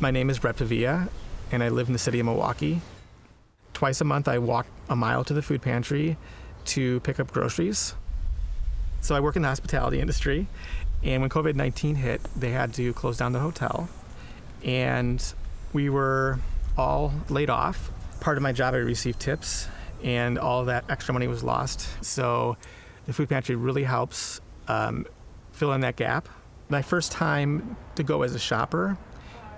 My 0.00 0.10
name 0.10 0.30
is 0.30 0.38
Brett 0.38 0.56
Pavia, 0.56 1.10
and 1.50 1.62
I 1.62 1.68
live 1.68 1.88
in 1.88 1.92
the 1.92 1.98
city 1.98 2.20
of 2.20 2.24
Milwaukee. 2.24 2.80
Twice 3.74 4.00
a 4.00 4.04
month, 4.04 4.28
I 4.28 4.38
walk 4.38 4.66
a 4.88 4.96
mile 4.96 5.24
to 5.24 5.34
the 5.34 5.42
food 5.42 5.60
pantry 5.60 6.16
to 6.66 7.00
pick 7.00 7.20
up 7.20 7.32
groceries. 7.32 7.94
So 9.00 9.14
I 9.14 9.20
work 9.20 9.36
in 9.36 9.42
the 9.42 9.48
hospitality 9.48 10.00
industry, 10.00 10.46
and 11.02 11.22
when 11.22 11.30
COVID 11.30 11.54
19 11.54 11.96
hit, 11.96 12.20
they 12.36 12.50
had 12.50 12.72
to 12.74 12.92
close 12.92 13.16
down 13.18 13.32
the 13.32 13.40
hotel, 13.40 13.88
and 14.64 15.22
we 15.72 15.88
were 15.88 16.38
all 16.76 17.12
laid 17.28 17.50
off. 17.50 17.90
Part 18.20 18.36
of 18.36 18.42
my 18.42 18.52
job, 18.52 18.74
I 18.74 18.78
received 18.78 19.20
tips, 19.20 19.66
and 20.02 20.38
all 20.38 20.64
that 20.66 20.84
extra 20.88 21.12
money 21.12 21.26
was 21.26 21.42
lost. 21.42 21.88
So 22.04 22.56
the 23.06 23.12
food 23.12 23.28
pantry 23.28 23.56
really 23.56 23.84
helps 23.84 24.40
um, 24.68 25.06
fill 25.52 25.72
in 25.72 25.80
that 25.80 25.96
gap. 25.96 26.28
My 26.68 26.82
first 26.82 27.12
time 27.12 27.76
to 27.96 28.02
go 28.02 28.22
as 28.22 28.34
a 28.34 28.38
shopper 28.38 28.96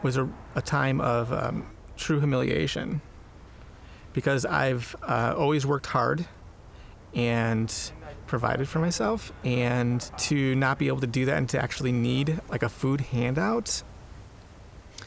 was 0.03 0.17
a, 0.17 0.29
a 0.55 0.63
time 0.63 1.01
of 1.01 1.33
um, 1.33 1.67
true 1.97 2.19
humiliation 2.19 3.01
because 4.13 4.47
I've 4.47 4.97
uh, 5.03 5.35
always 5.37 5.67
worked 5.67 5.87
hard 5.87 6.25
and 7.15 7.73
provided 8.27 8.69
for 8.69 8.79
myself, 8.79 9.33
and 9.45 10.01
to 10.19 10.55
not 10.57 10.79
be 10.79 10.89
able 10.89 11.01
to 11.01 11.07
do 11.07 11.25
that 11.27 11.37
and 11.37 11.49
to 11.51 11.63
actually 11.63 11.93
need 11.93 12.41
like 12.49 12.63
a 12.63 12.69
food 12.69 13.01
handout, 13.01 13.83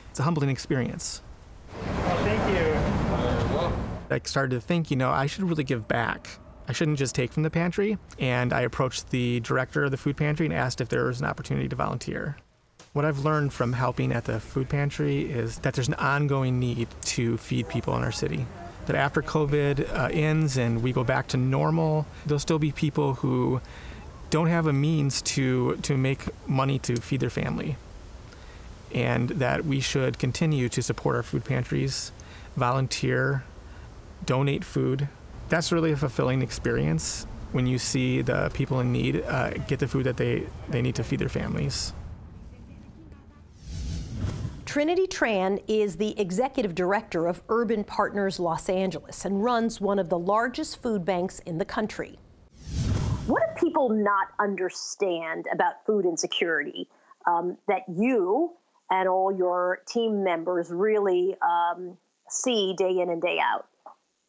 it's 0.09 0.19
a 0.19 0.23
humbling 0.23 0.49
experience. 0.49 1.21
well, 1.83 2.17
thank 2.17 2.57
you. 2.57 2.77
I 4.09 4.21
started 4.23 4.55
to 4.55 4.61
think, 4.61 4.89
you 4.89 4.97
know, 4.97 5.11
I 5.11 5.25
should 5.25 5.43
really 5.43 5.63
give 5.63 5.87
back. 5.87 6.39
I 6.67 6.73
shouldn't 6.73 6.97
just 6.97 7.15
take 7.15 7.31
from 7.31 7.43
the 7.43 7.49
pantry. 7.49 7.97
And 8.19 8.53
I 8.53 8.61
approached 8.61 9.09
the 9.09 9.39
director 9.41 9.83
of 9.83 9.91
the 9.91 9.97
food 9.97 10.17
pantry 10.17 10.45
and 10.45 10.53
asked 10.53 10.81
if 10.81 10.89
there 10.89 11.05
was 11.05 11.19
an 11.19 11.25
opportunity 11.25 11.67
to 11.69 11.75
volunteer. 11.75 12.37
What 12.93 13.05
I've 13.05 13.19
learned 13.19 13.53
from 13.53 13.73
helping 13.73 14.11
at 14.11 14.25
the 14.25 14.39
food 14.39 14.69
pantry 14.69 15.29
is 15.29 15.59
that 15.59 15.73
there's 15.75 15.87
an 15.87 15.93
ongoing 15.95 16.59
need 16.59 16.87
to 17.01 17.37
feed 17.37 17.69
people 17.69 17.95
in 17.95 18.03
our 18.03 18.11
city. 18.11 18.45
That 18.87 18.95
after 18.95 19.21
COVID 19.21 19.93
uh, 19.93 20.09
ends 20.11 20.57
and 20.57 20.81
we 20.81 20.91
go 20.91 21.03
back 21.03 21.27
to 21.29 21.37
normal, 21.37 22.05
there'll 22.25 22.39
still 22.39 22.59
be 22.59 22.71
people 22.71 23.15
who 23.15 23.61
don't 24.29 24.47
have 24.47 24.67
a 24.67 24.73
means 24.73 25.21
to, 25.21 25.75
to 25.77 25.97
make 25.97 26.21
money 26.47 26.79
to 26.79 26.95
feed 26.95 27.19
their 27.19 27.29
family. 27.29 27.77
And 28.93 29.29
that 29.29 29.65
we 29.65 29.79
should 29.79 30.17
continue 30.17 30.69
to 30.69 30.81
support 30.81 31.15
our 31.15 31.23
food 31.23 31.43
pantries, 31.45 32.11
volunteer, 32.55 33.43
donate 34.25 34.63
food. 34.63 35.07
That's 35.49 35.71
really 35.71 35.91
a 35.91 35.97
fulfilling 35.97 36.41
experience 36.41 37.27
when 37.51 37.67
you 37.67 37.77
see 37.77 38.21
the 38.21 38.51
people 38.53 38.79
in 38.79 38.91
need 38.91 39.23
uh, 39.23 39.51
get 39.67 39.79
the 39.79 39.87
food 39.87 40.05
that 40.05 40.17
they, 40.17 40.47
they 40.69 40.81
need 40.81 40.95
to 40.95 41.03
feed 41.03 41.19
their 41.19 41.29
families. 41.29 41.93
Trinity 44.77 45.07
Tran 45.07 45.59
is 45.67 45.95
the 45.95 46.13
executive 46.19 46.75
director 46.75 47.25
of 47.25 47.41
Urban 47.49 47.83
Partners 47.83 48.39
Los 48.39 48.69
Angeles 48.69 49.25
and 49.25 49.43
runs 49.43 49.81
one 49.81 49.97
of 49.97 50.09
the 50.09 50.19
largest 50.19 50.83
food 50.83 51.03
banks 51.03 51.39
in 51.47 51.57
the 51.57 51.65
country. 51.65 52.19
What 53.25 53.41
do 53.41 53.65
people 53.65 53.89
not 53.89 54.27
understand 54.37 55.47
about 55.51 55.83
food 55.87 56.05
insecurity 56.05 56.87
um, 57.25 57.57
that 57.67 57.85
you 57.87 58.51
and 58.91 59.09
all 59.09 59.35
your 59.35 59.79
team 59.87 60.23
members 60.23 60.69
really 60.69 61.35
um, 61.41 61.97
see 62.29 62.75
day 62.77 62.99
in 62.99 63.09
and 63.09 63.19
day 63.19 63.39
out? 63.43 63.65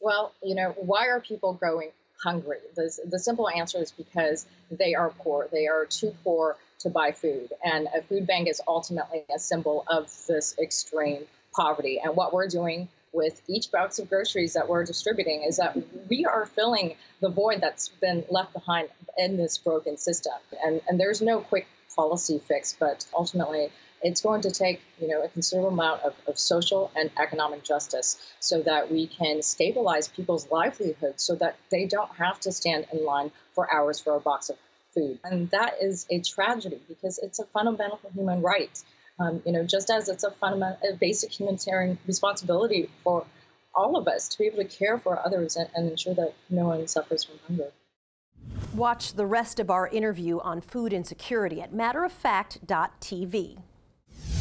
Well, 0.00 0.32
you 0.42 0.54
know, 0.54 0.74
why 0.78 1.08
are 1.08 1.20
people 1.20 1.52
going 1.52 1.90
hungry? 2.24 2.56
The, 2.74 2.90
the 3.04 3.18
simple 3.18 3.50
answer 3.50 3.82
is 3.82 3.92
because 3.92 4.46
they 4.70 4.94
are 4.94 5.10
poor. 5.10 5.46
They 5.52 5.66
are 5.66 5.84
too 5.84 6.14
poor 6.24 6.56
to 6.80 6.90
buy 6.90 7.12
food. 7.12 7.52
And 7.64 7.88
a 7.94 8.02
food 8.02 8.26
bank 8.26 8.48
is 8.48 8.60
ultimately 8.66 9.24
a 9.34 9.38
symbol 9.38 9.84
of 9.88 10.12
this 10.26 10.56
extreme 10.58 11.24
poverty. 11.54 12.00
And 12.02 12.14
what 12.14 12.32
we're 12.32 12.48
doing 12.48 12.88
with 13.12 13.40
each 13.48 13.72
box 13.72 13.98
of 13.98 14.08
groceries 14.08 14.52
that 14.52 14.68
we're 14.68 14.84
distributing 14.84 15.42
is 15.42 15.56
that 15.56 15.76
we 16.08 16.24
are 16.24 16.46
filling 16.46 16.94
the 17.20 17.28
void 17.28 17.60
that's 17.60 17.88
been 17.88 18.24
left 18.30 18.52
behind 18.52 18.88
in 19.16 19.36
this 19.36 19.58
broken 19.58 19.96
system. 19.96 20.34
And, 20.64 20.80
and 20.88 21.00
there's 21.00 21.22
no 21.22 21.40
quick 21.40 21.66
policy 21.96 22.38
fix, 22.46 22.76
but 22.78 23.06
ultimately, 23.16 23.70
it's 24.02 24.20
going 24.20 24.42
to 24.42 24.50
take 24.50 24.80
you 25.00 25.08
know 25.08 25.22
a 25.22 25.28
considerable 25.28 25.70
amount 25.70 26.02
of, 26.02 26.14
of 26.28 26.38
social 26.38 26.90
and 26.94 27.10
economic 27.18 27.64
justice 27.64 28.16
so 28.38 28.62
that 28.62 28.92
we 28.92 29.08
can 29.08 29.42
stabilize 29.42 30.06
people's 30.06 30.48
livelihoods 30.52 31.24
so 31.24 31.34
that 31.34 31.56
they 31.70 31.86
don't 31.86 32.10
have 32.16 32.38
to 32.38 32.52
stand 32.52 32.86
in 32.92 33.04
line 33.04 33.32
for 33.54 33.72
hours 33.74 33.98
for 33.98 34.14
a 34.14 34.20
box 34.20 34.50
of 34.50 34.56
food 34.94 35.18
and 35.24 35.50
that 35.50 35.74
is 35.80 36.06
a 36.10 36.20
tragedy 36.20 36.80
because 36.88 37.18
it's 37.18 37.38
a 37.38 37.44
fundamental 37.46 38.00
human 38.14 38.42
right 38.42 38.82
um, 39.18 39.42
you 39.44 39.52
know 39.52 39.64
just 39.64 39.90
as 39.90 40.08
it's 40.08 40.24
a 40.24 40.30
fundamental 40.32 40.78
a 40.88 40.96
basic 40.96 41.38
humanitarian 41.38 41.98
responsibility 42.06 42.88
for 43.04 43.24
all 43.74 43.96
of 43.96 44.08
us 44.08 44.28
to 44.28 44.38
be 44.38 44.46
able 44.46 44.58
to 44.58 44.64
care 44.64 44.98
for 44.98 45.24
others 45.24 45.56
and, 45.56 45.68
and 45.74 45.90
ensure 45.90 46.14
that 46.14 46.34
no 46.50 46.66
one 46.66 46.86
suffers 46.86 47.24
from 47.24 47.38
hunger 47.46 47.70
Watch 48.74 49.14
the 49.14 49.26
rest 49.26 49.60
of 49.60 49.70
our 49.70 49.88
interview 49.88 50.38
on 50.40 50.60
food 50.60 50.92
insecurity 50.92 51.60
at 51.60 51.72
matteroffact.tv. 51.72 53.62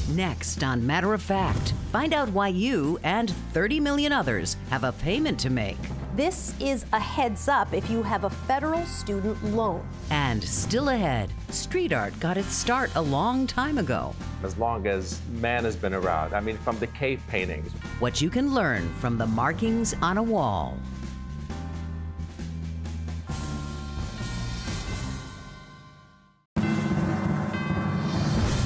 Next 0.10 0.64
on 0.64 0.86
Matter 0.86 1.14
of 1.14 1.22
Fact, 1.22 1.74
find 1.92 2.14
out 2.14 2.30
why 2.30 2.50
you 2.50 3.00
and 3.04 3.30
30 3.54 3.80
million 3.80 4.12
others 4.12 4.56
have 4.70 4.84
a 4.84 4.92
payment 4.92 5.40
to 5.40 5.50
make. 5.50 5.78
This 6.18 6.56
is 6.60 6.84
a 6.94 7.00
heads 7.00 7.48
up 7.48 7.76
if 7.76 7.92
you 7.92 8.02
have 8.02 8.24
a 8.24 8.32
federal 8.32 8.84
student 8.88 9.44
loan. 9.54 9.88
And 10.10 10.44
still 10.44 10.90
ahead, 10.90 11.32
street 11.50 11.94
art 11.94 12.20
got 12.20 12.38
its 12.38 12.56
start 12.56 12.90
a 12.96 13.02
long 13.04 13.46
time 13.46 13.78
ago. 13.78 14.16
As 14.42 14.58
long 14.58 14.88
as 14.88 15.22
man 15.34 15.64
has 15.64 15.76
been 15.76 15.94
around, 15.94 16.34
I 16.34 16.40
mean, 16.40 16.58
from 16.58 16.80
the 16.80 16.88
cave 16.88 17.22
paintings. 17.28 17.72
What 18.00 18.20
you 18.20 18.32
can 18.32 18.52
learn 18.52 18.92
from 18.96 19.20
the 19.20 19.28
markings 19.28 19.94
on 20.02 20.18
a 20.18 20.24
wall. 20.24 20.76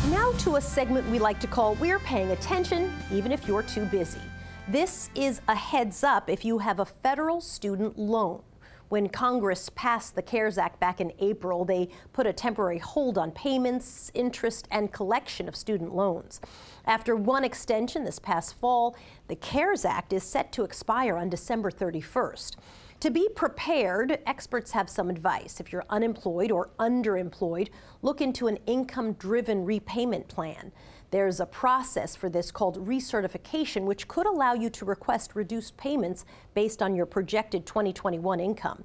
Now 0.09 0.31
to 0.37 0.55
a 0.55 0.61
segment 0.61 1.05
we 1.09 1.19
like 1.19 1.41
to 1.41 1.47
call 1.47 1.75
We're 1.75 1.99
Paying 1.99 2.31
Attention, 2.31 2.93
even 3.11 3.33
if 3.33 3.45
you're 3.45 3.63
too 3.63 3.83
busy. 3.87 4.21
This 4.67 5.09
is 5.15 5.41
a 5.47 5.55
heads 5.55 6.03
up 6.03 6.29
if 6.29 6.45
you 6.45 6.59
have 6.59 6.79
a 6.79 6.85
federal 6.85 7.41
student 7.41 7.97
loan. 7.97 8.43
When 8.89 9.09
Congress 9.09 9.69
passed 9.69 10.15
the 10.15 10.21
CARES 10.21 10.57
Act 10.57 10.79
back 10.79 11.01
in 11.01 11.11
April, 11.19 11.65
they 11.65 11.89
put 12.13 12.27
a 12.27 12.33
temporary 12.33 12.77
hold 12.77 13.17
on 13.17 13.31
payments, 13.31 14.11
interest, 14.13 14.67
and 14.69 14.91
collection 14.91 15.47
of 15.47 15.55
student 15.55 15.95
loans. 15.95 16.39
After 16.85 17.15
one 17.15 17.43
extension 17.43 18.03
this 18.03 18.19
past 18.19 18.53
fall, 18.53 18.95
the 19.29 19.35
CARES 19.35 19.83
Act 19.83 20.13
is 20.13 20.23
set 20.23 20.51
to 20.53 20.63
expire 20.63 21.17
on 21.17 21.29
December 21.29 21.71
31st. 21.71 22.55
To 23.01 23.09
be 23.09 23.27
prepared, 23.29 24.19
experts 24.27 24.69
have 24.73 24.87
some 24.87 25.09
advice. 25.09 25.59
If 25.59 25.73
you're 25.73 25.85
unemployed 25.89 26.51
or 26.51 26.69
underemployed, 26.77 27.69
look 28.03 28.21
into 28.21 28.45
an 28.45 28.59
income 28.67 29.13
driven 29.13 29.65
repayment 29.65 30.27
plan. 30.27 30.71
There's 31.09 31.39
a 31.39 31.47
process 31.47 32.15
for 32.15 32.29
this 32.29 32.51
called 32.51 32.87
recertification, 32.87 33.85
which 33.85 34.07
could 34.07 34.27
allow 34.27 34.53
you 34.53 34.69
to 34.69 34.85
request 34.85 35.33
reduced 35.33 35.77
payments 35.77 36.25
based 36.53 36.83
on 36.83 36.93
your 36.93 37.07
projected 37.07 37.65
2021 37.65 38.39
income. 38.39 38.83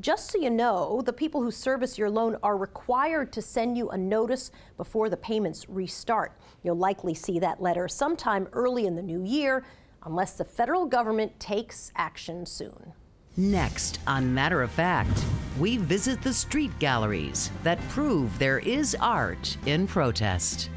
Just 0.00 0.30
so 0.30 0.38
you 0.38 0.48
know, 0.48 1.02
the 1.04 1.12
people 1.12 1.42
who 1.42 1.50
service 1.50 1.98
your 1.98 2.08
loan 2.08 2.38
are 2.42 2.56
required 2.56 3.34
to 3.34 3.42
send 3.42 3.76
you 3.76 3.90
a 3.90 3.98
notice 3.98 4.50
before 4.78 5.10
the 5.10 5.16
payments 5.18 5.68
restart. 5.68 6.32
You'll 6.62 6.76
likely 6.76 7.12
see 7.12 7.38
that 7.40 7.60
letter 7.60 7.86
sometime 7.86 8.48
early 8.54 8.86
in 8.86 8.96
the 8.96 9.02
new 9.02 9.22
year, 9.22 9.62
unless 10.04 10.38
the 10.38 10.44
federal 10.44 10.86
government 10.86 11.38
takes 11.38 11.92
action 11.96 12.46
soon. 12.46 12.94
Next, 13.40 14.00
on 14.04 14.34
Matter 14.34 14.62
of 14.62 14.72
Fact, 14.72 15.24
we 15.60 15.76
visit 15.76 16.20
the 16.22 16.32
street 16.32 16.76
galleries 16.80 17.52
that 17.62 17.78
prove 17.88 18.36
there 18.36 18.58
is 18.58 18.96
art 19.00 19.56
in 19.64 19.86
protest. 19.86 20.70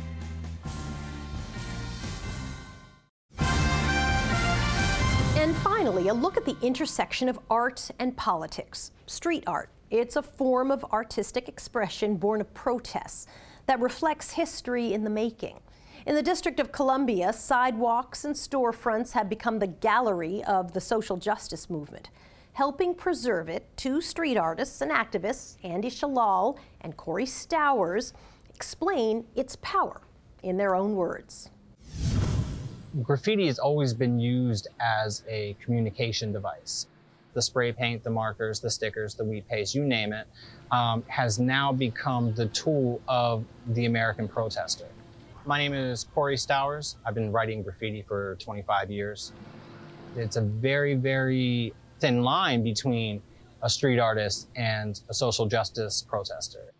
And 3.40 3.50
finally, 5.64 6.10
a 6.10 6.14
look 6.14 6.38
at 6.38 6.46
the 6.46 6.56
intersection 6.62 7.28
of 7.28 7.40
art 7.50 7.90
and 7.98 8.16
politics. 8.16 8.92
Street 9.08 9.44
art. 9.48 9.72
It's 9.90 10.16
a 10.16 10.22
form 10.22 10.70
of 10.70 10.86
artistic 10.94 11.50
expression 11.50 12.16
born 12.16 12.42
of 12.42 12.54
protests 12.54 13.26
that 13.66 13.80
reflects 13.80 14.34
history 14.34 14.94
in 14.94 15.04
the 15.04 15.10
making. 15.10 15.62
In 16.06 16.14
the 16.14 16.22
District 16.22 16.60
of 16.60 16.72
Columbia, 16.72 17.34
sidewalks 17.34 18.24
and 18.24 18.36
storefronts 18.36 19.14
have 19.14 19.30
become 19.30 19.58
the 19.58 19.66
gallery 19.66 20.44
of 20.44 20.74
the 20.74 20.82
social 20.82 21.18
justice 21.18 21.68
movement. 21.68 22.12
Helping 22.54 22.94
preserve 22.94 23.50
it, 23.50 23.66
two 23.78 24.02
street 24.02 24.38
artists 24.38 24.82
and 24.82 24.92
activists, 24.92 25.58
Andy 25.64 25.90
Shalal 25.90 26.58
and 26.82 26.98
Corey 26.98 27.26
Stowers, 27.26 28.14
explain 28.54 29.26
its 29.36 29.56
power 29.58 30.02
in 30.44 30.58
their 30.58 30.76
own 30.76 30.96
words 30.96 31.50
graffiti 33.04 33.48
has 33.48 33.60
always 33.60 33.94
been 33.94 34.20
used 34.20 34.68
as 34.80 35.24
a 35.28 35.56
communication 35.64 36.32
device. 36.32 36.88
The 37.34 37.42
spray 37.42 37.72
paint, 37.72 38.04
the 38.04 38.10
markers, 38.10 38.60
the 38.60 38.70
stickers, 38.70 39.16
the 39.16 39.24
wheat 39.24 39.48
paste, 39.48 39.74
you 39.74 39.86
name 39.86 40.12
it, 40.12 40.28
um, 40.72 41.04
has 41.08 41.40
now 41.40 41.72
become 41.72 42.34
the 42.34 42.48
tool 42.48 43.02
of 43.08 43.46
the 43.68 43.86
American 43.86 44.28
protester. 44.28 44.88
My 45.46 45.58
name 45.58 45.74
is 45.74 46.06
Corey 46.14 46.36
Stowers. 46.36 46.98
I've 47.06 47.16
been 47.16 47.32
writing 47.32 47.64
graffiti 47.64 48.02
for 48.02 48.36
25 48.40 48.92
years. 48.92 49.32
It's 50.18 50.36
a 50.36 50.42
very, 50.42 50.94
very 50.94 51.74
thin 52.02 52.24
line 52.24 52.64
between 52.64 53.22
a 53.62 53.70
street 53.70 54.00
artist 54.00 54.50
and 54.56 55.02
a 55.10 55.14
social 55.14 55.46
justice 55.46 56.02
protester. 56.02 56.74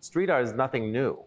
Street 0.00 0.30
art 0.30 0.44
is 0.44 0.54
nothing 0.54 0.90
new. 0.90 1.18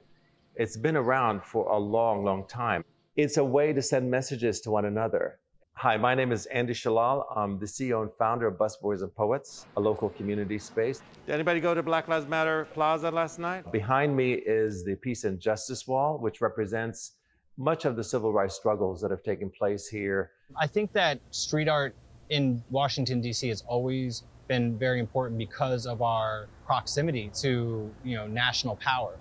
It's 0.55 0.75
been 0.75 0.97
around 0.97 1.43
for 1.43 1.67
a 1.69 1.77
long, 1.77 2.25
long 2.25 2.47
time. 2.47 2.83
It's 3.15 3.37
a 3.37 3.43
way 3.43 3.71
to 3.71 3.83
send 3.83 4.09
messages 4.09 4.61
to 4.61 4.71
one 4.71 4.85
another. 4.85 5.39
Hi, 5.75 5.95
my 5.95 6.15
name 6.15 6.31
is 6.31 6.47
Andy 6.47 6.73
Shalal. 6.73 7.25
I'm 7.35 7.59
the 7.59 7.67
CEO 7.67 8.01
and 8.01 8.11
founder 8.17 8.47
of 8.47 8.57
Busboys 8.57 9.03
and 9.03 9.13
Poets, 9.15 9.67
a 9.77 9.79
local 9.79 10.09
community 10.09 10.57
space. 10.57 11.01
Did 11.27 11.33
anybody 11.33 11.59
go 11.59 11.75
to 11.75 11.83
Black 11.83 12.07
Lives 12.07 12.27
Matter 12.27 12.67
Plaza 12.73 13.11
last 13.11 13.37
night? 13.37 13.71
Behind 13.71 14.15
me 14.15 14.33
is 14.33 14.83
the 14.83 14.95
Peace 14.95 15.23
and 15.23 15.39
Justice 15.39 15.87
Wall, 15.87 16.17
which 16.19 16.41
represents 16.41 17.13
much 17.57 17.85
of 17.85 17.95
the 17.95 18.03
civil 18.03 18.33
rights 18.33 18.55
struggles 18.55 19.01
that 19.01 19.11
have 19.11 19.21
taken 19.21 19.51
place 19.51 19.87
here. 19.87 20.31
I 20.59 20.65
think 20.65 20.91
that 20.93 21.19
street 21.29 21.67
art 21.67 21.95
in 22.33 22.63
Washington, 22.71 23.21
D.C. 23.21 23.47
has 23.49 23.61
always 23.67 24.23
been 24.47 24.75
very 24.75 24.99
important 24.99 25.37
because 25.37 25.85
of 25.85 26.01
our 26.01 26.47
proximity 26.65 27.29
to, 27.35 27.93
you 28.03 28.15
know, 28.15 28.25
national 28.25 28.75
power. 28.77 29.15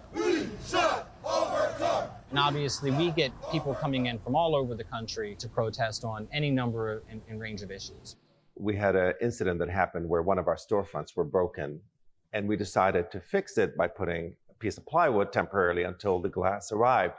And 2.30 2.38
obviously, 2.38 2.90
we 2.90 3.10
get 3.10 3.30
people 3.52 3.74
coming 3.74 4.06
in 4.06 4.18
from 4.18 4.34
all 4.34 4.56
over 4.56 4.74
the 4.74 4.84
country 4.84 5.36
to 5.40 5.46
protest 5.46 6.04
on 6.04 6.26
any 6.32 6.50
number 6.50 7.02
and, 7.10 7.20
and 7.28 7.38
range 7.38 7.60
of 7.60 7.70
issues. 7.70 8.16
We 8.58 8.74
had 8.74 8.96
an 8.96 9.12
incident 9.20 9.58
that 9.58 9.68
happened 9.68 10.08
where 10.08 10.22
one 10.22 10.38
of 10.38 10.48
our 10.48 10.56
storefronts 10.56 11.14
were 11.14 11.24
broken, 11.24 11.80
and 12.32 12.48
we 12.48 12.56
decided 12.56 13.10
to 13.10 13.20
fix 13.20 13.58
it 13.58 13.76
by 13.76 13.88
putting 13.88 14.34
a 14.50 14.54
piece 14.54 14.78
of 14.78 14.86
plywood 14.86 15.34
temporarily 15.34 15.82
until 15.82 16.18
the 16.18 16.30
glass 16.30 16.72
arrived. 16.72 17.12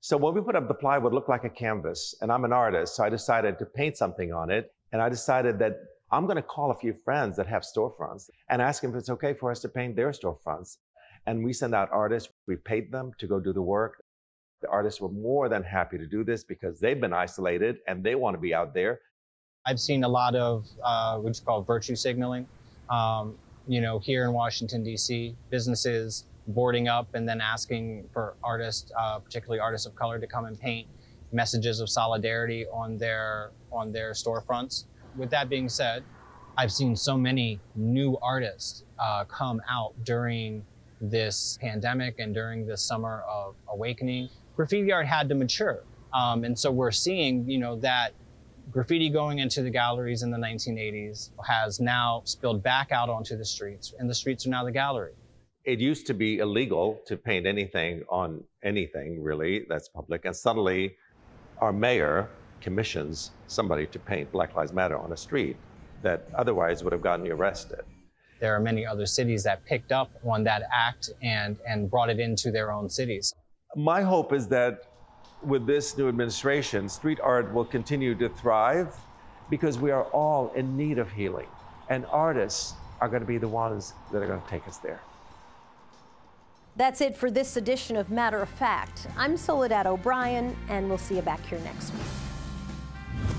So 0.00 0.16
when 0.16 0.32
we 0.32 0.40
put 0.40 0.56
up 0.56 0.68
the 0.68 0.74
plywood, 0.74 1.12
looked 1.12 1.28
like 1.28 1.44
a 1.44 1.50
canvas, 1.50 2.14
and 2.22 2.32
I'm 2.32 2.46
an 2.46 2.52
artist, 2.54 2.96
so 2.96 3.04
I 3.04 3.10
decided 3.10 3.58
to 3.58 3.66
paint 3.66 3.98
something 3.98 4.32
on 4.32 4.50
it, 4.50 4.72
and 4.92 5.02
I 5.02 5.08
decided 5.08 5.58
that 5.58 5.78
I'm 6.10 6.24
going 6.24 6.36
to 6.36 6.42
call 6.42 6.70
a 6.70 6.74
few 6.74 6.94
friends 6.94 7.36
that 7.36 7.46
have 7.46 7.62
storefronts 7.62 8.30
and 8.48 8.62
ask 8.62 8.80
them 8.80 8.92
if 8.92 8.96
it's 8.96 9.10
okay 9.10 9.34
for 9.34 9.50
us 9.50 9.60
to 9.60 9.68
paint 9.68 9.94
their 9.94 10.10
storefronts. 10.10 10.78
And 11.26 11.44
we 11.44 11.52
send 11.52 11.74
out 11.74 11.90
artists, 11.92 12.32
we 12.46 12.56
paid 12.56 12.90
them 12.90 13.12
to 13.18 13.26
go 13.26 13.38
do 13.38 13.52
the 13.52 13.62
work. 13.62 14.02
The 14.62 14.68
artists 14.68 15.00
were 15.00 15.10
more 15.10 15.48
than 15.48 15.62
happy 15.62 15.98
to 15.98 16.06
do 16.06 16.24
this 16.24 16.42
because 16.42 16.80
they've 16.80 17.00
been 17.00 17.12
isolated 17.12 17.78
and 17.86 18.02
they 18.02 18.14
want 18.14 18.34
to 18.34 18.40
be 18.40 18.54
out 18.54 18.72
there. 18.72 19.00
I've 19.66 19.78
seen 19.78 20.04
a 20.04 20.08
lot 20.08 20.34
of 20.34 20.66
uh, 20.82 21.18
what 21.18 21.38
you 21.38 21.44
call 21.44 21.62
virtue 21.62 21.94
signaling. 21.94 22.46
Um, 22.88 23.36
you 23.66 23.82
know, 23.82 23.98
here 23.98 24.24
in 24.24 24.32
Washington, 24.32 24.82
D.C., 24.82 25.36
businesses 25.50 26.24
boarding 26.48 26.88
up 26.88 27.14
and 27.14 27.28
then 27.28 27.42
asking 27.42 28.08
for 28.14 28.34
artists, 28.42 28.90
uh, 28.98 29.18
particularly 29.18 29.60
artists 29.60 29.86
of 29.86 29.94
color, 29.94 30.18
to 30.18 30.26
come 30.26 30.46
and 30.46 30.58
paint 30.58 30.88
messages 31.32 31.80
of 31.80 31.88
solidarity 31.88 32.66
on 32.72 32.98
their 32.98 33.50
on 33.72 33.92
their 33.92 34.12
storefronts. 34.12 34.84
With 35.16 35.30
that 35.30 35.48
being 35.48 35.68
said, 35.68 36.04
I've 36.56 36.72
seen 36.72 36.96
so 36.96 37.16
many 37.16 37.60
new 37.74 38.18
artists 38.22 38.84
uh, 38.98 39.24
come 39.24 39.60
out 39.68 39.92
during 40.04 40.64
this 41.00 41.58
pandemic 41.60 42.18
and 42.18 42.34
during 42.34 42.66
this 42.66 42.82
summer 42.82 43.22
of 43.28 43.54
awakening 43.68 44.28
graffiti 44.58 44.90
art 44.90 45.06
had 45.06 45.28
to 45.28 45.36
mature. 45.36 45.84
Um, 46.12 46.42
and 46.42 46.58
so 46.58 46.72
we're 46.72 46.90
seeing, 46.90 47.48
you 47.48 47.58
know, 47.58 47.76
that 47.76 48.12
graffiti 48.72 49.08
going 49.08 49.38
into 49.38 49.62
the 49.62 49.70
galleries 49.70 50.24
in 50.24 50.32
the 50.32 50.36
1980s 50.36 51.30
has 51.46 51.78
now 51.78 52.22
spilled 52.24 52.60
back 52.60 52.90
out 52.90 53.08
onto 53.08 53.36
the 53.36 53.44
streets, 53.44 53.94
and 54.00 54.10
the 54.10 54.14
streets 54.14 54.46
are 54.46 54.50
now 54.50 54.64
the 54.64 54.72
gallery. 54.72 55.12
It 55.64 55.78
used 55.78 56.08
to 56.08 56.14
be 56.14 56.38
illegal 56.38 57.00
to 57.06 57.16
paint 57.16 57.46
anything 57.46 58.02
on 58.08 58.42
anything, 58.64 59.22
really, 59.22 59.64
that's 59.68 59.88
public. 59.88 60.24
And 60.24 60.34
suddenly, 60.34 60.96
our 61.60 61.72
mayor 61.72 62.28
commissions 62.60 63.32
somebody 63.46 63.86
to 63.86 63.98
paint 63.98 64.30
Black 64.32 64.54
Lives 64.54 64.72
Matter 64.72 64.98
on 64.98 65.12
a 65.12 65.16
street 65.16 65.56
that 66.02 66.28
otherwise 66.34 66.84
would 66.84 66.92
have 66.92 67.02
gotten 67.02 67.24
you 67.24 67.34
arrested. 67.34 67.80
There 68.40 68.54
are 68.54 68.60
many 68.60 68.86
other 68.86 69.06
cities 69.06 69.42
that 69.44 69.64
picked 69.64 69.90
up 69.90 70.10
on 70.24 70.44
that 70.44 70.62
act 70.72 71.10
and, 71.22 71.56
and 71.66 71.90
brought 71.90 72.08
it 72.08 72.20
into 72.20 72.52
their 72.52 72.70
own 72.70 72.88
cities. 72.88 73.34
My 73.74 74.02
hope 74.02 74.32
is 74.32 74.46
that 74.48 74.84
with 75.42 75.66
this 75.66 75.96
new 75.98 76.08
administration, 76.08 76.88
street 76.88 77.18
art 77.20 77.52
will 77.52 77.64
continue 77.64 78.14
to 78.16 78.28
thrive 78.28 78.94
because 79.50 79.78
we 79.78 79.90
are 79.90 80.04
all 80.04 80.52
in 80.54 80.76
need 80.76 80.98
of 80.98 81.10
healing. 81.10 81.48
And 81.90 82.06
artists 82.06 82.74
are 83.00 83.08
going 83.08 83.22
to 83.22 83.26
be 83.26 83.38
the 83.38 83.48
ones 83.48 83.94
that 84.12 84.22
are 84.22 84.26
going 84.26 84.40
to 84.40 84.48
take 84.48 84.66
us 84.68 84.78
there. 84.78 85.00
That's 86.78 87.00
it 87.00 87.16
for 87.16 87.28
this 87.28 87.56
edition 87.56 87.96
of 87.96 88.08
Matter 88.08 88.40
of 88.40 88.48
Fact. 88.48 89.08
I'm 89.16 89.36
Soledad 89.36 89.88
O'Brien, 89.88 90.56
and 90.68 90.88
we'll 90.88 90.96
see 90.96 91.16
you 91.16 91.22
back 91.22 91.44
here 91.44 91.58
next 91.64 91.92
week. 91.92 92.02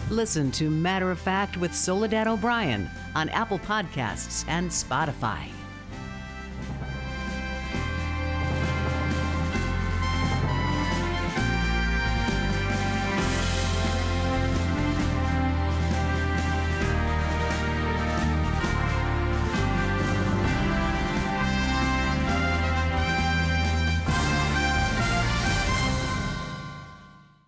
Listen 0.09 0.51
to 0.51 0.69
Matter 0.69 1.09
of 1.09 1.19
Fact 1.19 1.55
with 1.55 1.73
Soledad 1.73 2.27
O'Brien 2.27 2.89
on 3.15 3.29
Apple 3.29 3.59
Podcasts 3.59 4.43
and 4.49 4.69
Spotify. 4.69 5.47